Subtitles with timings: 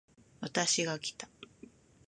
[0.39, 1.29] 私がきた